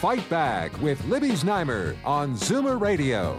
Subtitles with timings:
[0.00, 3.36] Fight Back with Libby Znaimer on Zoomer Radio.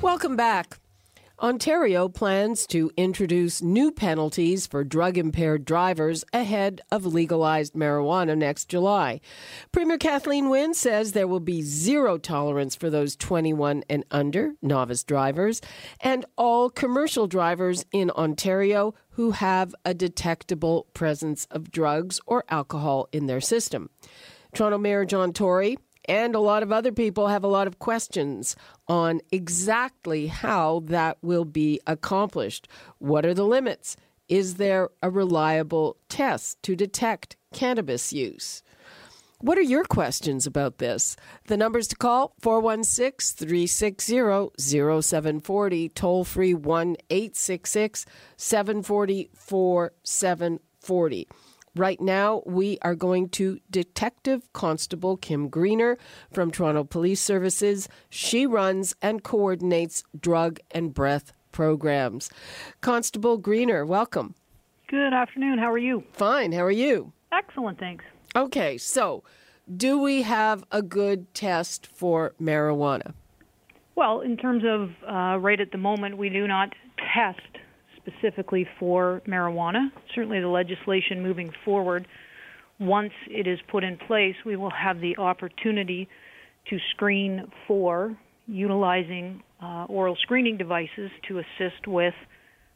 [0.00, 0.78] Welcome back.
[1.42, 8.70] Ontario plans to introduce new penalties for drug impaired drivers ahead of legalized marijuana next
[8.70, 9.20] July.
[9.70, 15.04] Premier Kathleen Wynne says there will be zero tolerance for those 21 and under novice
[15.04, 15.60] drivers
[16.00, 23.10] and all commercial drivers in Ontario who have a detectable presence of drugs or alcohol
[23.12, 23.90] in their system.
[24.54, 25.76] Toronto Mayor John Tory
[26.08, 28.56] and a lot of other people have a lot of questions
[28.88, 32.68] on exactly how that will be accomplished.
[32.98, 33.96] What are the limits?
[34.28, 38.62] Is there a reliable test to detect cannabis use?
[39.40, 41.14] What are your questions about this?
[41.46, 51.28] The numbers to call 416 360 0740, toll free 1 866 740 4740.
[51.76, 55.98] Right now, we are going to Detective Constable Kim Greener
[56.32, 57.86] from Toronto Police Services.
[58.08, 62.30] She runs and coordinates drug and breath programs.
[62.80, 64.34] Constable Greener, welcome.
[64.88, 65.58] Good afternoon.
[65.58, 66.02] How are you?
[66.14, 66.52] Fine.
[66.52, 67.12] How are you?
[67.30, 68.06] Excellent, thanks.
[68.34, 69.22] Okay, so
[69.76, 73.12] do we have a good test for marijuana?
[73.96, 76.72] Well, in terms of uh, right at the moment, we do not
[77.14, 77.55] test
[78.06, 79.90] specifically for marijuana.
[80.14, 82.06] Certainly, the legislation moving forward,
[82.78, 86.08] once it is put in place, we will have the opportunity
[86.68, 88.16] to screen for
[88.46, 92.14] utilizing uh, oral screening devices to assist with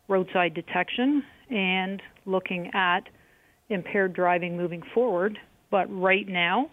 [0.08, 3.08] roadside detection and looking at
[3.68, 5.38] impaired driving moving forward.
[5.70, 6.70] But right now,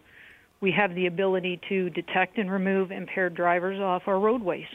[0.62, 4.66] we have the ability to detect and remove impaired drivers off our roadways.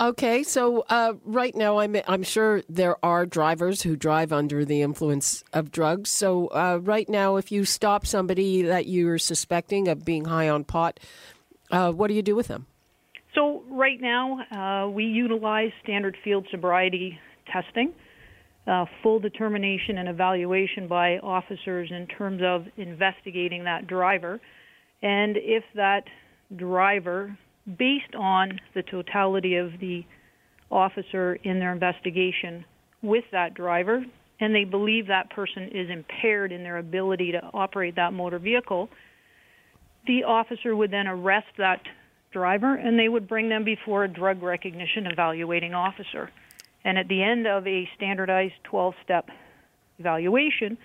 [0.00, 4.80] Okay, so uh, right now, I'm I'm sure there are drivers who drive under the
[4.80, 6.08] influence of drugs.
[6.08, 10.64] So uh, right now, if you stop somebody that you're suspecting of being high on
[10.64, 10.98] pot,
[11.70, 12.64] uh, what do you do with them?
[13.34, 17.18] So right now, uh, we utilize standard field sobriety
[17.52, 17.92] testing,
[18.66, 24.40] uh, full determination and evaluation by officers in terms of investigating that driver,
[25.02, 26.04] and if that
[26.56, 27.36] driver
[27.78, 30.04] based on the totality of the
[30.70, 32.64] officer in their investigation
[33.02, 34.04] with that driver,
[34.40, 38.88] and they believe that person is impaired in their ability to operate that motor vehicle,
[40.06, 41.80] the officer would then arrest that
[42.32, 46.30] driver and they would bring them before a drug recognition evaluating officer.
[46.84, 49.28] And at the end of a standardized 12 step
[49.98, 50.78] evaluation,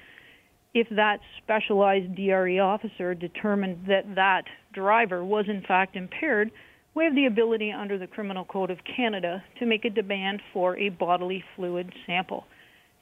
[0.74, 6.52] if that specialized DRE officer determined that that driver was in fact impaired,
[6.96, 10.78] we have the ability under the Criminal Code of Canada to make a demand for
[10.78, 12.46] a bodily fluid sample.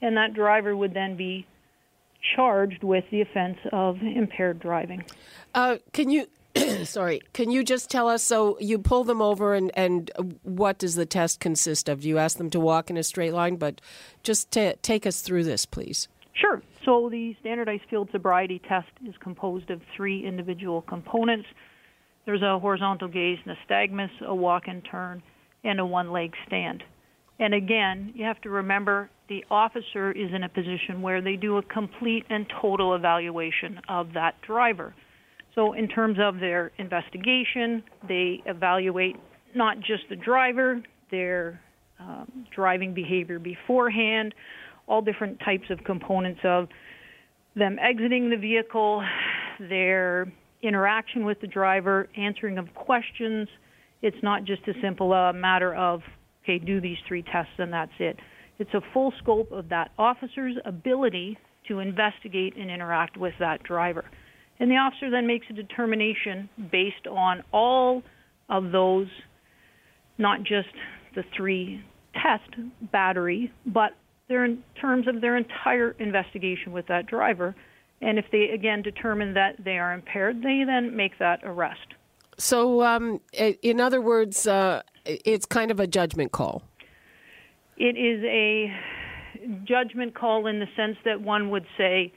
[0.01, 1.45] And that driver would then be
[2.35, 5.05] charged with the offense of impaired driving.
[5.53, 6.27] Uh, can you,
[6.83, 8.23] sorry, can you just tell us?
[8.23, 10.11] So you pull them over, and, and
[10.41, 12.01] what does the test consist of?
[12.01, 13.57] Do you ask them to walk in a straight line?
[13.57, 13.79] But
[14.23, 16.07] just t- take us through this, please.
[16.33, 16.63] Sure.
[16.83, 21.47] So the standardized field sobriety test is composed of three individual components.
[22.25, 25.21] There's a horizontal gaze nystagmus, a walk and turn,
[25.63, 26.83] and a one leg stand.
[27.39, 31.57] And again, you have to remember the officer is in a position where they do
[31.57, 34.93] a complete and total evaluation of that driver.
[35.55, 39.15] So, in terms of their investigation, they evaluate
[39.55, 40.81] not just the driver,
[41.11, 41.61] their
[41.99, 44.33] um, driving behavior beforehand,
[44.87, 46.67] all different types of components of
[47.55, 49.03] them exiting the vehicle,
[49.59, 50.31] their
[50.63, 53.47] interaction with the driver, answering of questions.
[54.01, 56.01] It's not just a simple uh, matter of,
[56.43, 58.17] okay, do these three tests and that's it.
[58.59, 61.37] It's a full scope of that officer's ability
[61.67, 64.05] to investigate and interact with that driver.
[64.59, 68.03] And the officer then makes a determination based on all
[68.49, 69.07] of those,
[70.17, 70.69] not just
[71.15, 71.81] the three
[72.13, 72.49] test
[72.91, 73.91] battery, but
[74.29, 77.55] their, in terms of their entire investigation with that driver
[78.03, 81.93] and if they again determine that they are impaired, they then make that arrest.
[82.37, 86.63] So, um, in other words, uh, it's kind of a judgment call.
[87.77, 88.73] It is a
[89.63, 92.13] judgment call in the sense that one would say,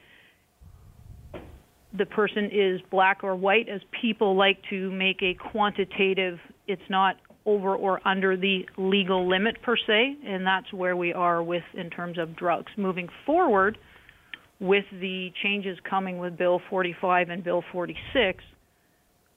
[1.93, 7.17] the person is black or white, as people like to make a quantitative, it's not
[7.45, 11.89] over or under the legal limit per se, and that's where we are with in
[11.89, 12.71] terms of drugs.
[12.75, 13.77] Moving forward,
[14.59, 18.43] with the changes coming with Bill 45 and Bill 46,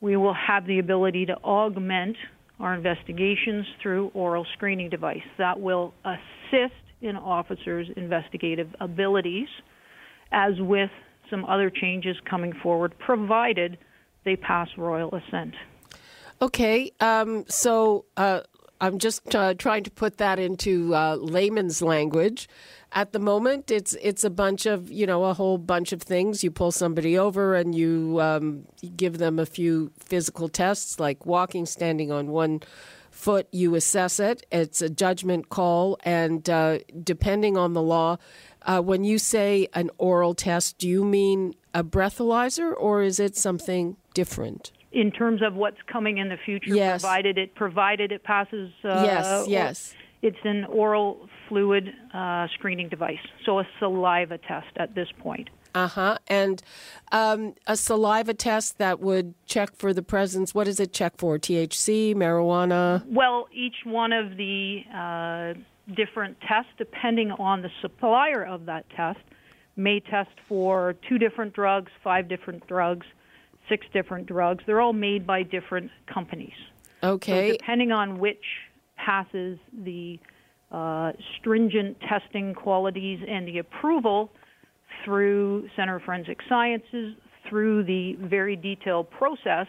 [0.01, 2.17] we will have the ability to augment
[2.59, 9.49] our investigations through oral screening device that will assist in officers' investigative abilities,
[10.33, 10.91] as with
[11.31, 13.79] some other changes coming forward, provided
[14.25, 15.55] they pass royal assent.
[16.43, 18.41] Okay, um, so uh,
[18.81, 22.49] I'm just uh, trying to put that into uh, layman's language.
[22.93, 26.43] At the moment, it's it's a bunch of you know a whole bunch of things.
[26.43, 28.67] You pull somebody over and you, um,
[28.97, 32.61] give them a few physical tests like walking, standing on one
[33.11, 33.47] foot.
[33.53, 34.45] You assess it.
[34.51, 38.17] It's a judgment call, and uh, depending on the law,
[38.63, 43.37] uh, when you say an oral test, do you mean a breathalyzer or is it
[43.37, 44.73] something different?
[44.93, 47.03] in terms of what's coming in the future, yes.
[47.03, 48.73] provided it provided it passes.
[48.83, 49.95] Uh, yes, yes.
[50.23, 55.51] It's an oral fluid uh, screening device, so a saliva test at this point.
[55.75, 56.19] Uh huh.
[56.27, 56.63] And
[57.13, 60.55] um, a saliva test that would check for the presence.
[60.55, 61.39] What does it check for?
[61.39, 63.05] THC, marijuana.
[63.07, 65.61] Well, each one of the uh,
[65.95, 69.21] different tests, depending on the supplier of that test,
[69.77, 73.07] may test for two different drugs, five different drugs
[73.71, 74.63] six different drugs.
[74.67, 76.53] They're all made by different companies.
[77.03, 77.53] Okay.
[77.53, 78.45] So depending on which
[78.97, 80.19] passes the
[80.71, 84.31] uh, stringent testing qualities and the approval
[85.05, 87.15] through Center of Forensic Sciences,
[87.49, 89.67] through the very detailed process,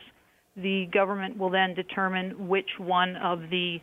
[0.56, 3.78] the government will then determine which one of the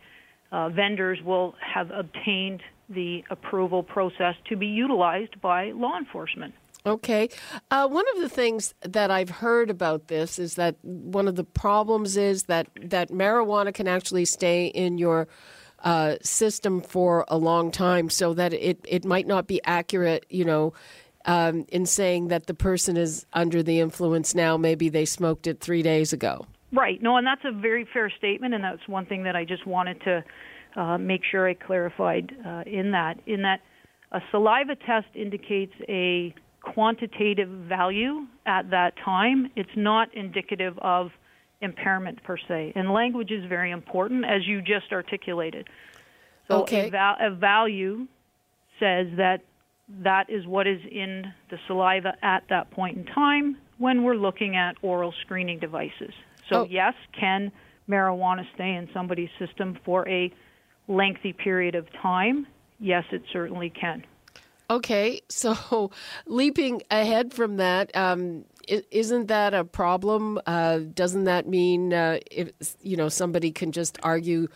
[0.53, 6.55] uh, vendors will have obtained the approval process to be utilized by law enforcement.
[6.87, 7.29] Okay.
[7.70, 11.44] Uh, one of the things that I've heard about this is that one of the
[11.44, 15.29] problems is that, that marijuana can actually stay in your
[15.84, 20.44] uh, system for a long time, so that it, it might not be accurate, you
[20.44, 20.72] know,
[21.25, 24.56] um, in saying that the person is under the influence now.
[24.56, 26.46] Maybe they smoked it three days ago.
[26.72, 27.02] Right.
[27.02, 30.00] No, and that's a very fair statement, and that's one thing that I just wanted
[30.02, 30.25] to
[30.76, 33.19] uh, make sure I clarified uh, in that.
[33.26, 33.60] In that,
[34.12, 39.50] a saliva test indicates a quantitative value at that time.
[39.56, 41.10] It's not indicative of
[41.60, 42.72] impairment per se.
[42.75, 45.69] And language is very important, as you just articulated.
[46.46, 46.88] So okay.
[46.88, 48.06] a, val- a value
[48.78, 49.43] says that
[50.02, 54.56] that is what is in the saliva at that point in time when we're looking
[54.56, 56.12] at oral screening devices.
[56.49, 56.66] So, oh.
[56.69, 57.52] yes, can
[57.88, 60.32] marijuana stay in somebody's system for a
[60.88, 62.46] lengthy period of time?
[62.81, 64.05] Yes, it certainly can.
[64.70, 65.90] Okay, so
[66.26, 68.44] leaping ahead from that, um,
[68.91, 70.41] isn't that a problem?
[70.47, 72.50] Uh, doesn't that mean uh, if
[72.82, 74.49] you know somebody can just argue,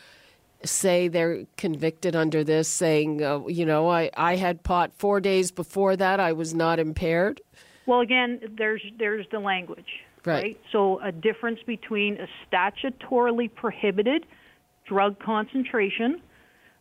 [0.64, 5.50] say they're convicted under this, saying, uh, you know, I, I had pot four days
[5.50, 7.41] before that, I was not impaired.
[7.87, 9.88] Well, again, there's there's the language,
[10.25, 10.43] right?
[10.43, 10.61] right?
[10.70, 14.26] So a difference between a statutorily prohibited
[14.87, 16.20] drug concentration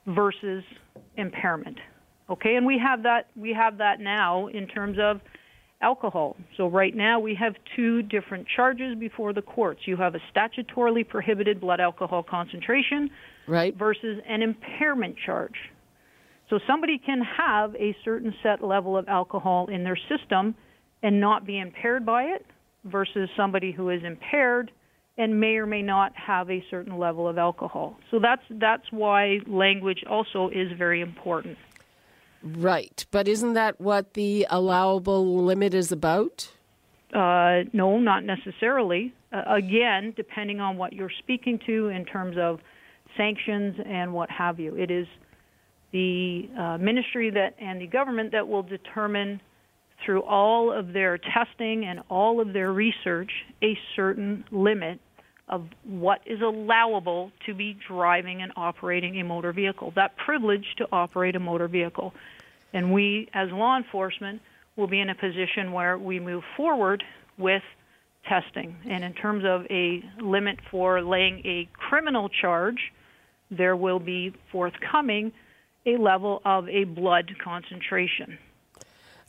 [0.08, 0.64] versus
[1.18, 1.78] impairment.
[2.30, 5.22] Okay, and we have that we have that now in terms of
[5.82, 6.36] alcohol.
[6.58, 9.82] So right now we have two different charges before the courts.
[9.86, 13.10] You have a statutorily prohibited blood alcohol concentration
[13.48, 13.76] right.
[13.76, 15.56] versus an impairment charge.
[16.50, 20.56] So somebody can have a certain set level of alcohol in their system
[21.02, 22.46] and not be impaired by it
[22.84, 24.72] versus somebody who is impaired
[25.18, 27.98] and may or may not have a certain level of alcohol.
[28.10, 31.58] So that's that's why language also is very important.
[32.44, 33.06] Right.
[33.12, 36.52] But isn't that what the allowable limit is about?
[37.14, 39.14] Uh, no, not necessarily.
[39.32, 42.60] Uh, again, depending on what you're speaking to in terms of
[43.18, 45.08] sanctions and what have you, it is
[45.92, 49.42] the uh, ministry that and the government that will determine
[50.06, 53.32] through all of their testing and all of their research
[53.62, 55.00] a certain limit
[55.52, 60.88] of what is allowable to be driving and operating a motor vehicle, that privilege to
[60.92, 62.14] operate a motor vehicle.
[62.74, 64.42] And we, as law enforcement,
[64.78, 67.04] will be in a position where we move forward
[67.38, 67.64] with
[68.28, 68.78] testing.
[68.86, 72.80] And in terms of a limit for laying a criminal charge,
[73.50, 75.34] there will be forthcoming
[75.86, 78.38] a level of a blood concentration.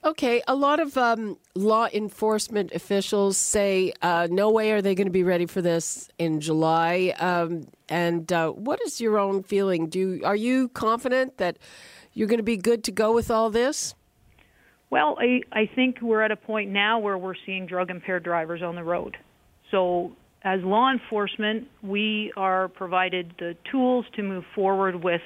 [0.05, 5.07] Okay, a lot of um, law enforcement officials say uh, no way are they going
[5.07, 7.15] to be ready for this in July.
[7.21, 9.89] Um, and uh, what is your own feeling?
[9.89, 11.57] Do are you confident that
[12.15, 13.95] you're going to be good to go with all this?
[14.91, 18.61] Well, I, I think we're at a point now where we're seeing drug impaired drivers
[18.61, 19.17] on the road.
[19.71, 25.23] So, as law enforcement, we are provided the tools to move forward with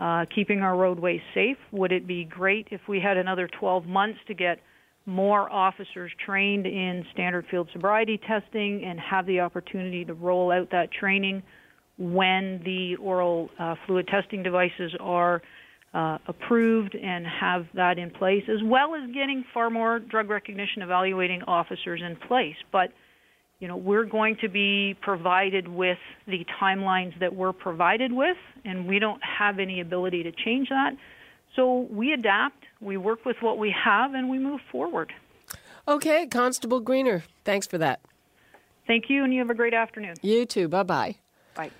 [0.00, 1.58] uh, keeping our roadways safe.
[1.72, 4.58] Would it be great if we had another 12 months to get
[5.06, 10.70] more officers trained in standard field sobriety testing and have the opportunity to roll out
[10.70, 11.42] that training
[11.98, 15.42] when the oral uh, fluid testing devices are
[15.92, 20.82] uh, approved and have that in place, as well as getting far more drug recognition
[20.82, 22.54] evaluating officers in place.
[22.72, 22.92] But
[23.60, 28.88] you know, we're going to be provided with the timelines that we're provided with, and
[28.88, 30.96] we don't have any ability to change that.
[31.54, 35.12] So we adapt, we work with what we have, and we move forward.
[35.86, 38.00] Okay, Constable Greener, thanks for that.
[38.86, 40.14] Thank you, and you have a great afternoon.
[40.22, 40.66] You too.
[40.66, 41.16] Bye bye.
[41.54, 41.70] Bye.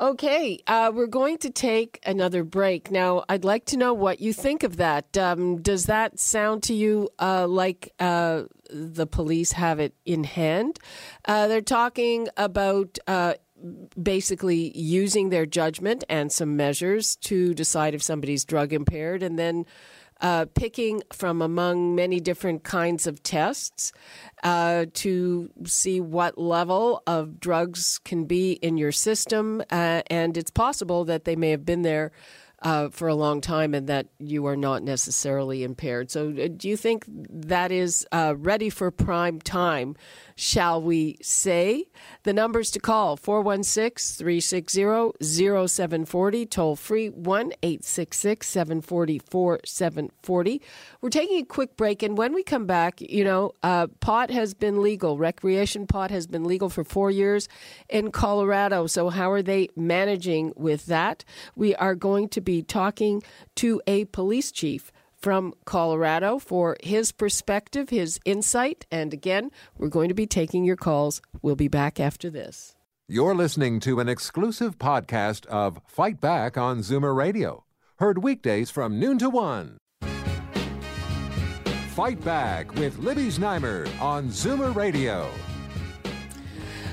[0.00, 2.90] Okay, uh, we're going to take another break.
[2.90, 5.16] Now, I'd like to know what you think of that.
[5.16, 10.78] Um, does that sound to you uh, like uh, the police have it in hand?
[11.24, 13.34] Uh, they're talking about uh,
[14.00, 19.64] basically using their judgment and some measures to decide if somebody's drug impaired and then
[20.20, 23.92] uh, picking from among many different kinds of tests
[24.42, 29.62] uh, to see what level of drugs can be in your system.
[29.70, 32.12] Uh, and it's possible that they may have been there
[32.62, 36.10] uh, for a long time and that you are not necessarily impaired.
[36.10, 39.94] So, uh, do you think that is uh, ready for prime time?
[40.36, 41.86] Shall we say?
[42.22, 50.62] The numbers to call 416 360 0740, toll free 1 866 740
[51.00, 54.54] We're taking a quick break, and when we come back, you know, uh, pot has
[54.54, 55.18] been legal.
[55.18, 57.48] Recreation pot has been legal for four years
[57.88, 58.86] in Colorado.
[58.86, 61.24] So, how are they managing with that?
[61.54, 63.22] We are going to be talking
[63.56, 68.86] to a police chief from Colorado for his perspective, his insight.
[68.90, 71.20] And again, we're going to be taking your calls.
[71.42, 72.74] We'll be back after this.
[73.08, 77.64] You're listening to an exclusive podcast of Fight Back on Zoomer Radio,
[77.98, 79.78] heard weekdays from noon to one.
[81.90, 85.30] Fight Back with Libby Znaimer on Zoomer Radio.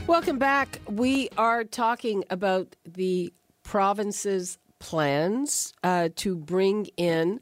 [0.08, 0.80] Welcome back.
[0.88, 3.34] We are talking about the
[3.64, 7.40] province's plans uh, to bring in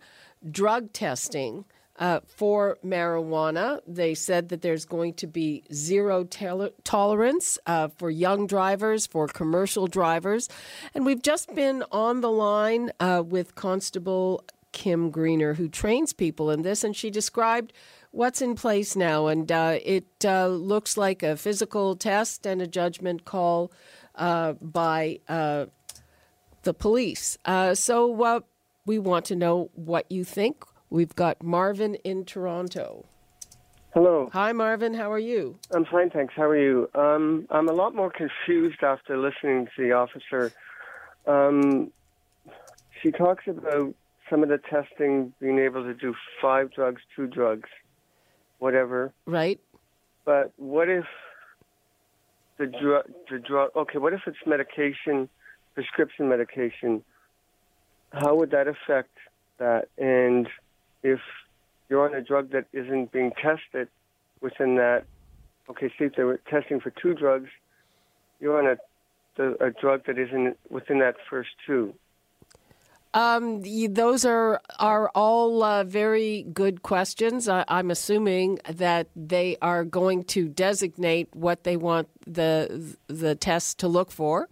[0.51, 1.65] drug testing
[1.97, 3.81] uh, for marijuana.
[3.87, 9.87] They said that there's going to be zero tolerance uh, for young drivers, for commercial
[9.87, 10.49] drivers.
[10.93, 16.51] And we've just been on the line uh, with Constable Kim Greener, who trains people
[16.51, 17.73] in this, and she described
[18.11, 19.25] what's in place now.
[19.25, 23.71] And uh, it uh, looks like a physical test and a judgment call
[24.13, 25.19] uh, by
[26.63, 27.37] the police.
[27.45, 28.39] Uh, so uh,
[28.85, 30.63] we want to know what you think.
[30.89, 33.05] We've got Marvin in Toronto.
[33.93, 34.29] Hello.
[34.31, 34.93] Hi, Marvin.
[34.93, 35.57] How are you?
[35.71, 36.33] I'm fine, thanks.
[36.35, 36.89] How are you?
[36.95, 40.53] Um, I'm a lot more confused after listening to the officer.
[41.27, 41.91] Um,
[43.01, 43.93] she talks about
[44.29, 47.69] some of the testing being able to do five drugs, two drugs,
[48.59, 49.11] whatever.
[49.25, 49.59] Right.
[50.23, 51.05] But what if
[52.57, 53.71] the drug, the drug?
[53.75, 55.27] Okay, what if it's medication?
[55.73, 57.03] Prescription medication,
[58.11, 59.17] how would that affect
[59.57, 59.87] that?
[59.97, 60.47] And
[61.03, 61.19] if
[61.89, 63.87] you're on a drug that isn't being tested
[64.41, 65.05] within that,
[65.69, 67.49] okay, see if they were testing for two drugs,
[68.39, 68.77] you're on
[69.37, 71.93] a, a drug that isn't within that first two.
[73.13, 77.49] Um, those are are all uh, very good questions.
[77.49, 83.79] I, am assuming that they are going to designate what they want the the test
[83.79, 84.47] to look for.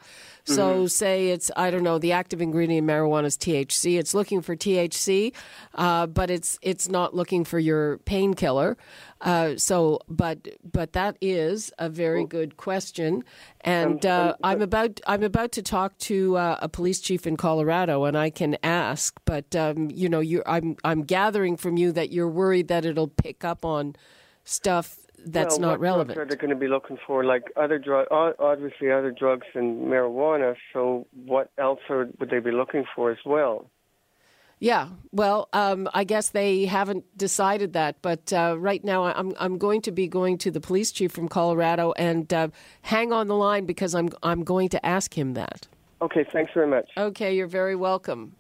[0.56, 0.86] So, mm-hmm.
[0.88, 4.00] say it's, I don't know, the active ingredient in marijuana is THC.
[4.00, 5.34] It's looking for THC,
[5.76, 8.78] uh, but it's it's not looking for your painkiller.
[9.22, 13.24] Uh, so, but but that is a very good question,
[13.62, 18.06] and uh, I'm about I'm about to talk to uh, a police chief in Colorado,
[18.06, 19.20] and I can ask.
[19.26, 23.10] But um, you know, you I'm I'm gathering from you that you're worried that it'll
[23.10, 23.96] pick up on
[24.46, 26.18] stuff that's well, not relevant.
[26.18, 27.24] What are they going to be looking for?
[27.24, 30.56] Like other drug, obviously other drugs and marijuana.
[30.74, 33.70] So what else are, would they be looking for as well?
[34.62, 39.58] Yeah, well, um, I guess they haven't decided that, but uh, right now I'm I'm
[39.58, 42.50] going to be going to the police chief from Colorado and uh,
[42.82, 45.70] hang on the line because I'm I'm going to ask him that.
[46.02, 46.90] Okay, thanks very much.
[46.98, 48.36] Okay, you're very welcome.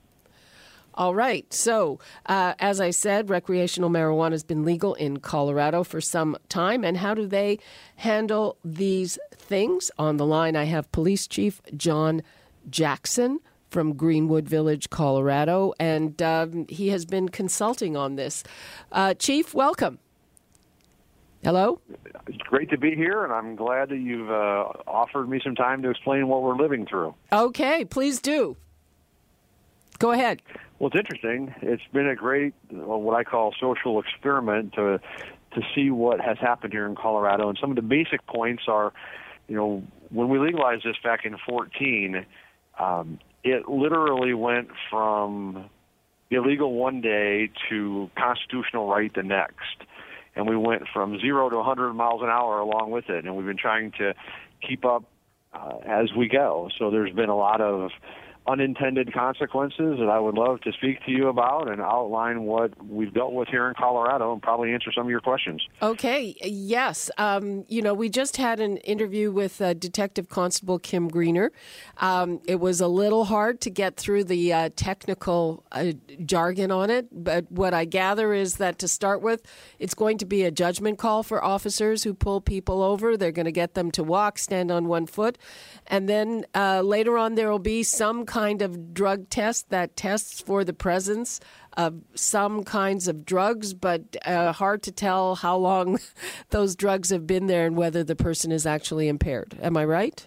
[1.00, 1.52] All right.
[1.54, 6.84] So, uh, as I said, recreational marijuana has been legal in Colorado for some time.
[6.84, 7.60] And how do they
[7.96, 9.92] handle these things?
[9.98, 12.22] On the line, I have Police Chief John
[12.70, 13.40] Jackson
[13.70, 18.44] from Greenwood Village, Colorado, and um, he has been consulting on this.
[18.92, 20.00] Uh, Chief, welcome.
[21.44, 21.80] Hello?
[22.28, 25.82] It's great to be here, and I'm glad that you've uh, offered me some time
[25.84, 27.16] to explain what we're living through.
[27.32, 28.58] Okay, please do.
[30.00, 30.42] Go ahead.
[30.80, 31.54] Well, it's interesting.
[31.62, 35.00] It's been a great, what I call social experiment to
[35.54, 37.50] to see what has happened here in Colorado.
[37.50, 38.94] And some of the basic points are,
[39.48, 42.24] you know, when we legalized this back in 14,
[42.78, 45.68] um, it literally went from
[46.30, 49.88] illegal one day to constitutional right the next
[50.36, 53.46] and we went from zero to 100 miles an hour along with it, and we've
[53.46, 54.14] been trying to
[54.66, 55.04] keep up
[55.54, 56.70] uh, as we go.
[56.78, 57.92] So there's been a lot of
[58.50, 63.14] unintended consequences that I would love to speak to you about and outline what we've
[63.14, 65.62] dealt with here in Colorado and probably answer some of your questions.
[65.84, 67.12] Okay, yes.
[67.20, 71.52] Um, you know, we just had an interview with uh, Detective Constable Kim Greener.
[71.98, 75.92] Um, it was a little hard to get through the uh, technical uh,
[76.26, 79.44] jargon on it, but what I gather is that to start with,
[79.78, 83.16] it's going to be a judgment call for officers who pull people over.
[83.16, 85.38] They're going to get them to walk, stand on one foot,
[85.86, 89.98] and then uh, later on there will be some kind kind of drug test that
[89.98, 91.42] tests for the presence
[91.76, 96.00] of some kinds of drugs, but uh, hard to tell how long
[96.52, 99.58] those drugs have been there and whether the person is actually impaired.
[99.62, 100.26] Am I right?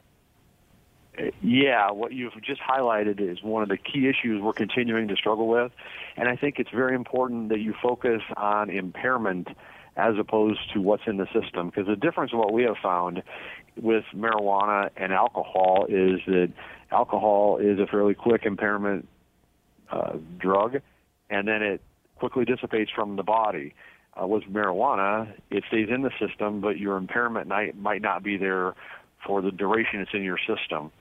[1.41, 5.49] Yeah, what you've just highlighted is one of the key issues we're continuing to struggle
[5.49, 5.73] with.
[6.19, 9.49] And I think it's very important that you focus on impairment
[9.97, 11.69] as opposed to what's in the system.
[11.71, 13.23] Because the difference of what we have found
[13.77, 16.53] with marijuana and alcohol is that
[16.93, 19.09] alcohol is a fairly quick impairment
[19.91, 20.77] uh, drug,
[21.31, 21.81] and then it
[22.17, 23.75] quickly dissipates from the body.
[24.21, 28.37] Uh, with marijuana, it stays in the system, but your impairment might, might not be
[28.37, 28.75] there
[29.27, 30.93] for the duration it's in your system.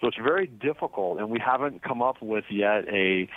[0.00, 3.28] So it's very difficult, and we haven't come up with yet a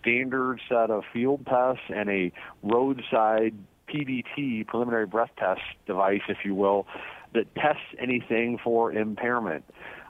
[0.00, 2.32] standard set of field tests and a
[2.62, 3.54] roadside
[3.92, 6.86] PBT, preliminary breath test device, if you will,
[7.34, 9.64] that tests anything for impairment.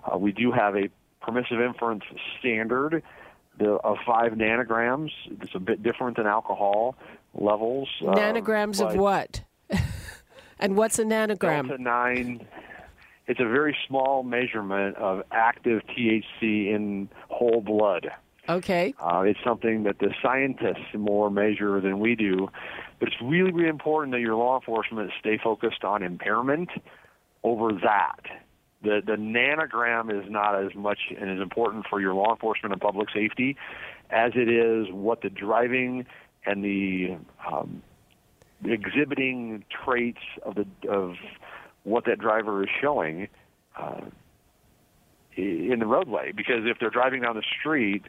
[0.04, 0.88] Uh, we do have a
[1.26, 2.04] permissive inference
[2.38, 3.02] standard
[3.58, 5.10] the, of five nanograms.
[5.42, 6.96] It's a bit different than alcohol
[7.34, 7.88] levels.
[8.00, 9.42] Uh, nanograms of what?
[10.58, 11.68] and what's a nanogram?
[11.68, 12.46] Delta nine.
[13.26, 18.08] It's a very small measurement of active THC in whole blood.
[18.48, 18.94] Okay.
[19.00, 22.48] Uh, it's something that the scientists more measure than we do,
[23.00, 26.68] but it's really, really important that your law enforcement stay focused on impairment
[27.42, 28.20] over that.
[28.86, 32.80] The the nanogram is not as much and as important for your law enforcement and
[32.80, 33.56] public safety
[34.10, 36.06] as it is what the driving
[36.44, 37.16] and the
[37.50, 37.82] um,
[38.64, 41.14] exhibiting traits of the of
[41.82, 43.26] what that driver is showing
[43.76, 44.02] uh,
[45.36, 46.30] in the roadway.
[46.30, 48.04] Because if they're driving down the street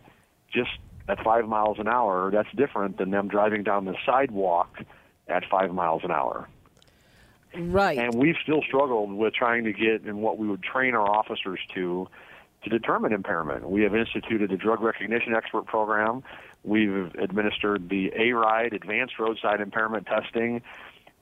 [0.54, 0.70] just
[1.10, 4.78] at five miles an hour, that's different than them driving down the sidewalk
[5.28, 6.48] at five miles an hour.
[7.56, 7.98] Right.
[7.98, 11.60] And we've still struggled with trying to get in what we would train our officers
[11.76, 12.08] to
[12.64, 13.70] to determine impairment.
[13.70, 16.24] We have instituted a drug recognition expert program.
[16.64, 20.64] We've administered the A-RIDE, Advanced Roadside Impairment Testing,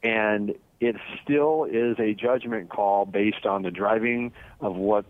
[0.02, 5.06] and it still is a judgment call based on the driving of what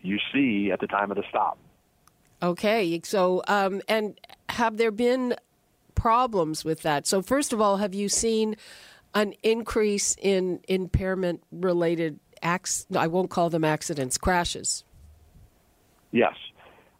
[0.00, 1.58] you see at the time of the stop.
[2.42, 4.18] Okay, so um, and
[4.48, 5.34] have there been
[5.94, 7.06] problems with that?
[7.06, 8.56] So first of all, have you seen
[9.14, 12.86] an increase in impairment related acts.
[12.96, 14.84] I won't call them accidents, crashes.
[16.10, 16.34] Yes.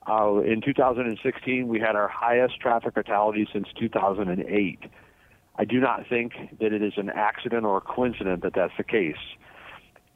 [0.09, 4.79] Uh, in 2016, we had our highest traffic fatalities since 2008.
[5.57, 8.85] I do not think that it is an accident or a coincidence that that's the
[8.85, 9.17] case.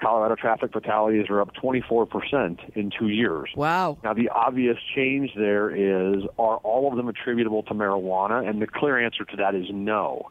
[0.00, 3.50] Colorado traffic fatalities are up 24% in two years.
[3.56, 3.98] Wow.
[4.04, 8.48] Now, the obvious change there is are all of them attributable to marijuana?
[8.48, 10.30] And the clear answer to that is no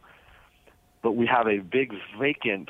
[1.01, 2.69] but we have a big vacant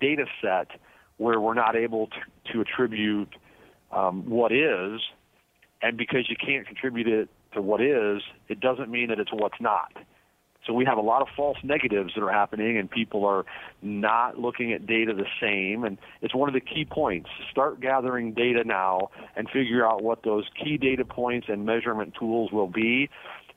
[0.00, 0.68] data set
[1.16, 3.34] where we're not able to, to attribute
[3.92, 5.00] um, what is,
[5.82, 9.60] and because you can't contribute it to what is, it doesn't mean that it's what's
[9.60, 9.92] not.
[10.66, 13.46] So we have a lot of false negatives that are happening, and people are
[13.80, 15.82] not looking at data the same.
[15.84, 17.30] And it's one of the key points.
[17.50, 22.52] Start gathering data now and figure out what those key data points and measurement tools
[22.52, 23.08] will be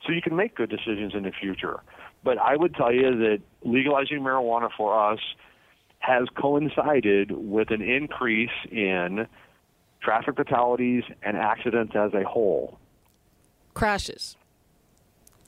[0.06, 1.80] so you can make good decisions in the future.
[2.24, 5.18] But I would tell you that legalizing marijuana for us
[5.98, 9.26] has coincided with an increase in
[10.00, 12.78] traffic fatalities and accidents as a whole.
[13.74, 14.36] Crashes.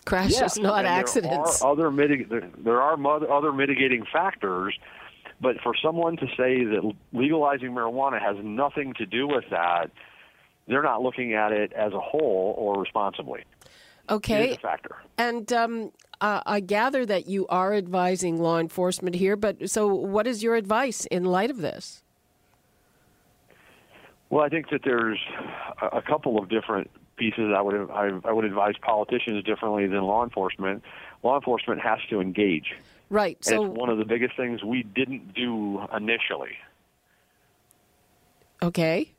[0.05, 1.61] Crashes, yes, not accidents.
[1.61, 2.95] There are other mitig- there, there are
[3.33, 4.79] other mitigating factors,
[5.41, 9.91] but for someone to say that legalizing marijuana has nothing to do with that
[10.67, 13.45] they're not looking at it as a whole or responsibly.
[14.11, 14.59] Okay.
[14.61, 14.97] factor.
[15.17, 15.93] And um,
[16.25, 20.55] uh, I gather that you are advising law enforcement here, but so what is your
[20.55, 22.03] advice in light of this?
[24.31, 25.19] Well, I think that there's
[25.93, 27.53] a couple of different pieces.
[27.55, 30.83] I would I, I would advise politicians differently than law enforcement.
[31.23, 32.73] Law enforcement has to engage,
[33.11, 33.37] Right.
[33.37, 36.57] and So it's one of the biggest things we didn't do initially.
[38.63, 39.11] okay.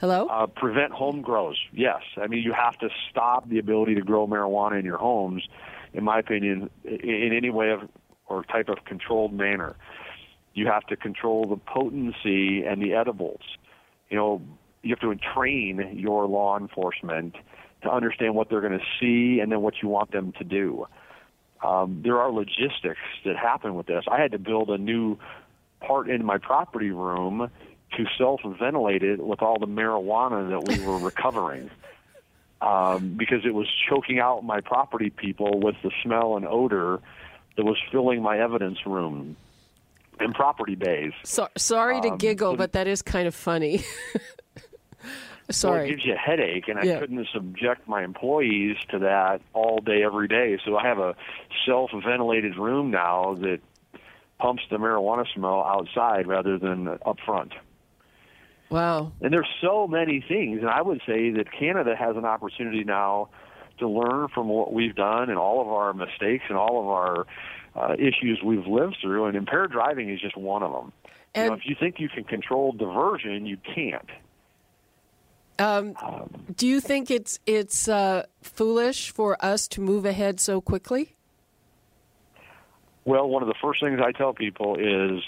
[0.00, 0.26] Hello.
[0.26, 1.56] Uh, prevent home grows.
[1.72, 5.42] Yes, I mean you have to stop the ability to grow marijuana in your homes.
[5.94, 7.88] In my opinion, in any way of
[8.26, 9.76] or type of controlled manner,
[10.54, 13.42] you have to control the potency and the edibles.
[14.08, 14.42] You know,
[14.82, 17.36] you have to train your law enforcement
[17.82, 20.86] to understand what they're going to see and then what you want them to do.
[21.62, 24.04] Um, there are logistics that happen with this.
[24.10, 25.18] I had to build a new
[25.80, 27.50] part in my property room
[27.96, 31.70] to self-ventilate it with all the marijuana that we were recovering.
[32.62, 37.00] Um, because it was choking out my property people with the smell and odor
[37.56, 39.36] that was filling my evidence room
[40.20, 41.10] and property bays.
[41.24, 43.82] So, sorry to um, giggle, but that is kind of funny.
[45.48, 45.88] Well, sorry.
[45.88, 47.00] it gives you a headache, and I Yeah.
[47.00, 50.56] couldn't subject my employees to that all day, every day.
[50.64, 51.14] So I have a
[51.66, 53.58] self-ventilated room now that
[54.38, 57.52] pumps the marijuana smell outside rather than up front.
[58.72, 59.12] Wow.
[59.20, 63.28] And there's so many things, and I would say that Canada has an opportunity now
[63.78, 67.26] to learn from what we've done and all of our mistakes and all of our
[67.74, 69.26] uh, issues we've lived through.
[69.26, 70.92] And impaired driving is just one of them.
[71.34, 74.08] you know, And if you think you can control diversion, you can't.
[75.58, 75.94] um,
[76.56, 81.14] do you think it's it's uh, foolish for us to move ahead so quickly?
[83.04, 85.22] Well, one of the first things I tell people is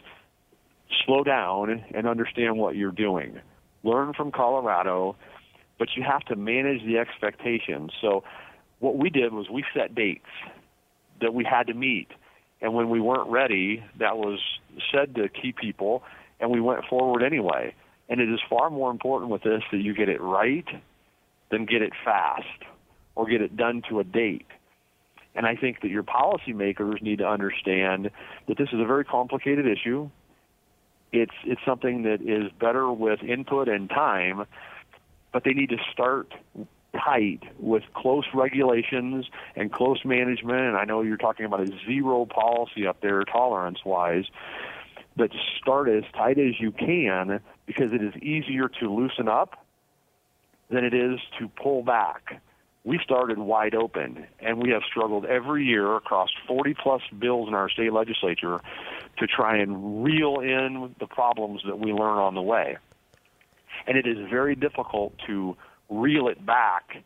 [1.05, 3.41] slow down and understand what you're doing.
[3.83, 5.17] Learn from Colorado,
[5.79, 7.93] but you have to manage the expectations.
[8.01, 8.25] So,
[8.81, 10.27] what we did was we set dates
[11.21, 12.09] that we had to meet.
[12.61, 14.41] And when we weren't ready, that was
[14.93, 16.03] said to key people,
[16.41, 17.75] and we went forward anyway.
[18.09, 20.67] And it is far more important with this that you get it right
[21.51, 22.65] than get it fast
[23.15, 24.47] or get it done to a date.
[25.35, 28.11] And I think that your policymakers need to understand
[28.47, 30.11] that this is a very complicated issue.
[31.15, 34.47] It's it's something that is better with input and time,
[35.33, 36.33] but they need to start
[36.93, 40.61] tight with close regulations and close management.
[40.61, 44.25] And I know you're talking about a zero policy up there, tolerance wise,
[45.17, 49.65] but start as tight as you can because it is easier to loosen up
[50.71, 52.41] than it is to pull back
[52.85, 57.55] we started wide open, and we have struggled every year across 40 plus bills in
[57.55, 58.61] our state legislature
[59.19, 62.77] to try and reel in the problems that we learn on the way.
[63.87, 65.57] And it is very difficult to
[65.89, 67.03] reel it back,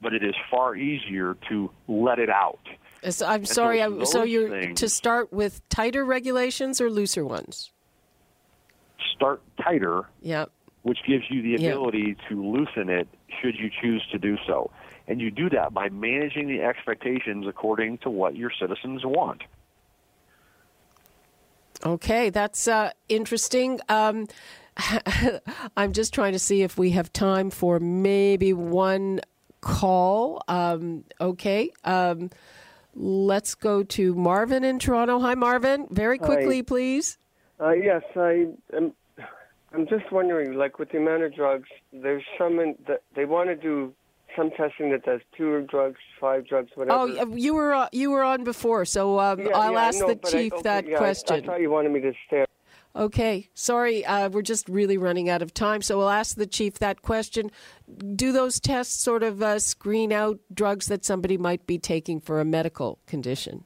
[0.00, 2.60] but it is far easier to let it out.
[3.02, 4.06] Uh, so I'm so sorry.
[4.06, 7.72] so you're things- to start with tighter regulations or looser ones?
[9.14, 10.46] Start tighter, Yeah.
[10.82, 13.08] which gives you the ability to loosen it
[13.40, 14.70] should you choose to do so.
[15.08, 19.42] And you do that by managing the expectations according to what your citizens want.
[21.84, 23.80] Okay, that's uh, interesting.
[23.88, 24.26] Um,
[25.76, 29.20] I'm just trying to see if we have time for maybe one
[29.60, 30.42] call.
[30.48, 31.70] Um, okay.
[31.84, 32.30] Um,
[32.94, 35.18] let's go to Marvin in Toronto.
[35.20, 35.86] Hi, Marvin.
[35.90, 37.18] Very quickly, please.
[37.60, 38.92] Uh, yes, I am.
[39.72, 43.50] I'm just wondering, like with the amount of drugs, there's some in, that they want
[43.50, 43.92] to do
[44.36, 46.98] some testing that does two drugs, five drugs, whatever.
[46.98, 50.08] Oh, you were uh, you were on before, so um, Yeah, I'll yeah, ask know,
[50.08, 51.44] the but I- chief okay, that yeah, I- question.
[51.44, 52.44] I, thought you wanted me to stay.
[52.94, 56.78] Okay, sorry, uh, we're just really running out of time, so we'll ask the chief
[56.78, 57.50] that question.
[58.14, 62.40] Do those tests sort of uh, screen out drugs that somebody might be taking for
[62.40, 63.64] a medical condition?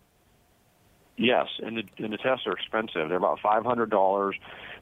[1.16, 3.08] Yes, and the, and the tests are expensive.
[3.08, 4.34] They're about five hundred dollars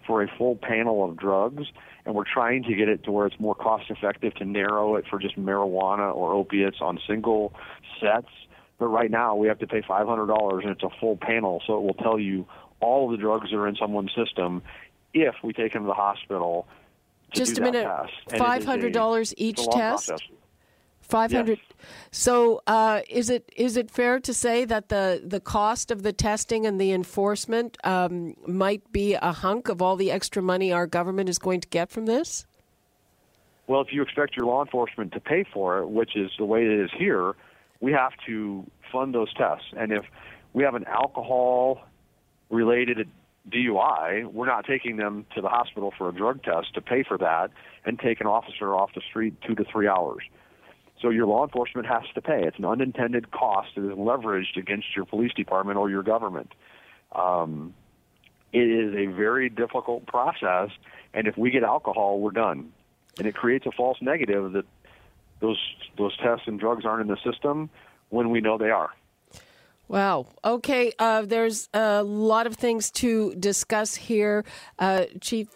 [0.06, 1.64] for a full panel of drugs,
[2.08, 5.04] and we're trying to get it to where it's more cost effective to narrow it
[5.10, 7.52] for just marijuana or opiates on single
[8.00, 8.30] sets.
[8.78, 11.62] But right now, we have to pay five hundred dollars, and it's a full panel,
[11.66, 12.46] so it will tell you
[12.80, 14.62] all the drugs that are in someone's system
[15.12, 16.66] if we take them to the hospital.
[17.34, 18.12] To Just a minute, test.
[18.32, 19.74] And it is a- $500 it's each test?
[20.08, 20.20] process.
[21.08, 21.58] Five hundred.
[22.10, 26.12] So, uh, is it is it fair to say that the the cost of the
[26.12, 30.86] testing and the enforcement um, might be a hunk of all the extra money our
[30.86, 32.46] government is going to get from this?
[33.68, 36.64] Well, if you expect your law enforcement to pay for it, which is the way
[36.64, 37.34] it is here,
[37.80, 39.66] we have to fund those tests.
[39.76, 40.04] And if
[40.52, 41.80] we have an alcohol
[42.50, 43.08] related
[43.50, 47.16] DUI, we're not taking them to the hospital for a drug test to pay for
[47.18, 47.50] that
[47.86, 50.22] and take an officer off the street two to three hours.
[51.00, 52.44] So your law enforcement has to pay.
[52.44, 56.52] It's an unintended cost that is leveraged against your police department or your government.
[57.12, 57.74] Um,
[58.52, 60.70] it is a very difficult process,
[61.14, 62.72] and if we get alcohol, we're done.
[63.18, 64.64] And it creates a false negative that
[65.40, 65.58] those
[65.96, 67.70] those tests and drugs aren't in the system
[68.08, 68.90] when we know they are.
[69.88, 70.26] Wow.
[70.44, 70.92] Okay.
[70.98, 74.44] Uh, there's a lot of things to discuss here,
[74.78, 75.48] uh, Chief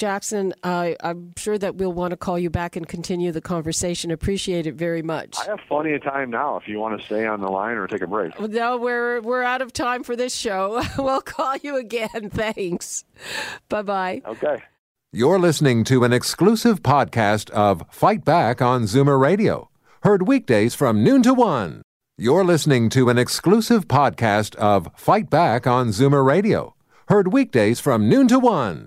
[0.00, 0.54] Jackson.
[0.64, 4.10] Uh, I'm sure that we'll want to call you back and continue the conversation.
[4.10, 5.36] Appreciate it very much.
[5.38, 6.56] I have plenty of time now.
[6.56, 8.40] If you want to stay on the line or take a break.
[8.40, 10.82] No, we're we're out of time for this show.
[10.98, 12.30] we'll call you again.
[12.30, 13.04] Thanks.
[13.68, 14.22] Bye bye.
[14.26, 14.62] Okay.
[15.12, 19.68] You're listening to an exclusive podcast of Fight Back on Zoomer Radio,
[20.02, 21.82] heard weekdays from noon to one.
[22.16, 26.74] You're listening to an exclusive podcast of Fight Back on Zoomer Radio,
[27.08, 28.86] heard weekdays from noon to one.